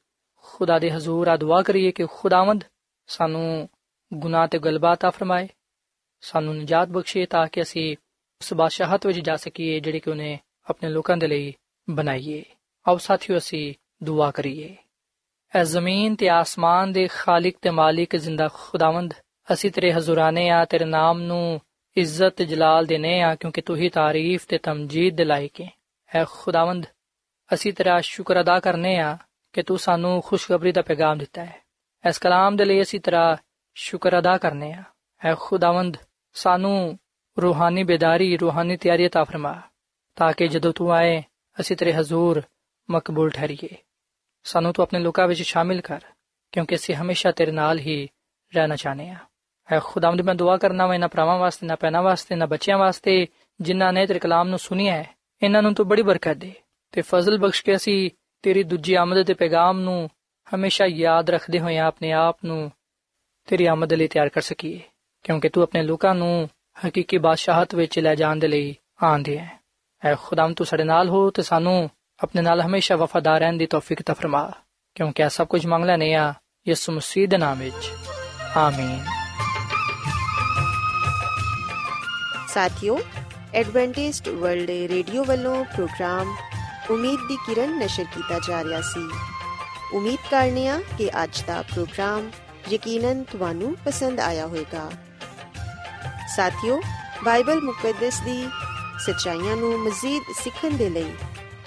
[0.43, 2.63] ਖੁਦਾ ਦੇ ਹਜ਼ੂਰ ਆ ਦੁਆ ਕਰੀਏ ਕਿ ਖੁਦਾਵੰਦ
[3.07, 3.69] ਸਾਨੂੰ
[4.13, 5.47] ਗੁਨਾਹ ਤੇ ਗਲਬਾ ਤਾ ਫਰਮਾਏ,
[6.21, 7.91] ਸਾਨੂੰ ਨਜਾਤ ਬਖਸ਼ੇ ਤਾਂ ਕਿ ਅਸੀਂ
[8.41, 10.39] ਉਸ ਬਾਦਸ਼ਾਹਤ ਵਿੱਚ ਜਾ ਸਕੀਏ, ਜਿਹੜੀ ਕਿ ਉਹਨੇ
[10.69, 11.53] ਆਪਣੇ ਲੋਕਾਂ ਦੇ ਲਈ
[11.89, 12.43] ਬਣਾਈਏ
[12.87, 14.75] ਆਓ ਸਾਥੀਓ, ਅਸੀਂ ਦੁਆ ਕਰੀਏ।
[15.55, 19.13] ਐ ਜ਼ਮੀਨ ਤੇ ਆਸਮਾਨ ਦੇ ਖਾਲਕ ਤੇ ਮਾਲਿਕ ਜ਼ਿੰਦਾ ਖੁਦਾਵੰਦ।
[19.53, 21.61] ਅਸੀਂ ਤੇਰੇ ਹਜ਼ੂਰਾਨੇ ਆ, ਤੇਰੇ ਨਾਮ ਨੂੰ
[21.97, 25.69] ਇੱਜ਼ਤ ਜਲਾਲ ਦੇਨੇ ਆ, ਕਿਉਂਕਿ ਤੂੰ ਹੀ ਤਾਰੀਫ ਤੇ ਤਮਜੀਦ ਦੇ ਲਾਇਕ ਹੈ
[26.15, 26.85] ਐ ਖੁਦਾਵੰਦ,
[27.53, 29.17] ਅਸੀਂ ਤੇਰਾ ਸ਼ੁਕਰ ਅਦਾ ਕਰਨੇ ਆ
[29.53, 31.55] ਕਿ ਤੂੰ ਸਾਨੂੰ ਖੁਸ਼ਖਬਰੀ ਦਾ ਪੈਗਾਮ ਦਿੱਤਾ ਹੈ।
[32.09, 33.37] ਇਸ ਕਲਾਮ ਦੇ ਲਈ ਅਸੀਂ ਤੇਰਾ
[33.75, 34.83] ਸ਼ੁਕਰ ਅਦਾ ਕਰਨੇ ਆ।
[35.25, 35.97] ਐ ਖੁਦਾਵੰਦ,
[36.33, 36.99] ਸਾਨੂੰ
[37.37, 39.61] ਰੂਹਾਨੀ ਬੇਦਾਰੀ, ਰੂਹਾਨੀ ਤਿਆਰੀ ਤਾ ਫਰਮਾ,
[40.15, 41.23] ਤਾਂ ਕਿ ਜਦੋਂ ਤੂੰ ਆਏ,
[41.59, 42.41] ਅਸੀਂ ਤੇਰੇ ਹਜ਼ੂਰ
[42.89, 43.77] ਮਕਬੂਲ ਠਹਿਰੀਏ।
[44.45, 46.01] ਸਾਨੂੰ ਤੂੰ ਆਪਣੇ ਲੋਕਾਂ ਵਿੱਚ ਸ਼ਾਮਿਲ ਕਰ,
[46.53, 48.07] ਕਿਉਂਕਿ ਅਸੀਂ ਹਮੇਸ਼ਾ ਤੇਰੇ ਨਾਲ ਹੀ
[48.53, 49.15] ਰਹਿਣਾ ਚਾਹਨੇ ਆ
[49.69, 53.27] ਐ ਖੁਦਾਵੰਦ ਮੈਂ ਦੁਆ ਕਰਨਾ ਵਾ, ਇਹਨਾਂ ਭਰਾਵਾਂ ਵਾਸਤੇ ਨਾ ਪੈਨਾ ਵਾਸਤੇ ਨਾ ਬੱਚਿਆਂ ਵਾਸਤੇ,
[53.59, 55.09] ਜਿਨ੍ਹਾਂ ਨੇ ਤੇਰੇ ਕਲਾਮ ਨੂੰ ਸੁਨਿਆ ਹੈ।
[55.41, 56.51] ਇਹਨਾਂ ਨੂੰ ਤੂੰ ਬੜੀ ਬਰਕਤ ਦੇ
[56.93, 58.09] ਤੇ ਫਜ਼ਲ ਬਖਸ਼ ਕੇ ਅਸੀਂ
[58.43, 60.09] ਤੇਰੀ ਦੂਜੀ ਆਮਦ ਦੇ ਪੈਗਾਮ ਨੂੰ
[60.47, 62.71] ਹਮੇਸ਼ਾ ਯਾਦ ਰੱਖਦੇ ਹੋਏ ਆਪਣੇ ਆਪ ਨੂੰ
[63.47, 64.79] ਤੇਰੀ ਆਮਦ ਲਈ ਤਿਆਰ ਕਰ ਸਕੀਏ,
[65.25, 66.49] ਕਿਉਂਕਿ ਤੂੰ ਆਪਣੇ ਲੋਕਾਂ ਨੂੰ
[66.87, 69.59] ਹਕੀਕੀ ਬਾਦਸ਼ਾਹਤ ਵਿੱਚ ਲੈ ਜਾਣ ਦੇ ਲਈ ਆਂਦੇ ਹੈ।
[70.03, 74.01] ਐ ਖੁਦਾਮ ਤੂੰ ਸਾਡੇ ਨਾਲ ਹੋ ਤੇ ਸਾਨੂੰ ਆਪਣੇ ਨਾਲ ਹਮੇਸ਼ਾ ਵਫਾਦਾਰ ਰਹਿਣ ਦੀ ਤੌਫੀਕ
[74.01, 74.51] ਤਾ ਫਰਮਾ
[74.95, 76.33] ਕਿਉਂਕਿ ਇਹ ਸਭ ਕੁਝ ਮੰਗ ਲੈਨੇ ਆ
[76.67, 77.91] ਯਿਸੂ ਮਸੀਹ ਦੇ ਨਾਮ ਵਿੱਚ
[78.57, 79.05] ਆਮੀਨ
[82.47, 82.97] ਸਾਥਿਓ
[83.53, 86.35] ਐਡਵੈਂਟਿਸਟ ਵਰਲਡ ਰੇਡੀਓ ਵੱਲੋਂ ਪ੍ਰੋਗਰਾਮ
[86.91, 89.07] ਉਮੀਦ ਦੀ ਕਿਰਨ ਨਸ਼ਰ ਕੀਤਾ ਜਾ ਰਿਹਾ ਸੀ
[89.93, 92.29] ਉਮੀਦ ਕਰਨੇ ਆ ਕਿ ਅੱਜ ਦਾ ਪ੍ਰੋਗਰਾਮ
[92.71, 94.89] ਯਕੀਨਨ ਤੁਹਾਨੂੰ ਪਸੰਦ ਆਇਆ ਹੋਵੇਗਾ
[96.35, 96.79] ਸਾਥਿਓ
[97.25, 98.43] ਬਾਈਬਲ ਮੁਕੱਦਸ ਦੀ
[99.05, 101.11] ਸਚਾਈਆਂ ਨੂੰ ਮਜ਼ੀਦ ਸਿੱਖਣ ਦੇ ਲਈ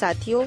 [0.00, 0.46] ਸਾਥਿਓ,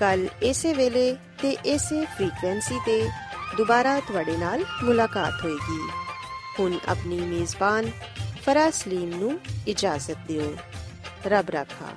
[0.00, 3.08] ਕੱਲ ਇਸੇ ਵੇਲੇ ਤੇ ਇਸੇ ਫ੍ਰੀਕਵੈਂਸੀ ਤੇ
[3.56, 5.80] ਦੁਬਾਰਾ ਤੁਹਾਡੇ ਨਾਲ ਮੁਲਾਕਾਤ ਹੋਏਗੀ।
[6.60, 7.90] ਹੁਣ ਆਪਣੀ ਮੇਜ਼ਬਾਨ
[8.46, 10.56] ਫਰਾਜ਼ ਸਲੀਮ ਨੂੰ ਇਜਾਜ਼ਤ ਦਿਓ।
[11.26, 11.90] ਰੱਬ ਰਾਖਾ।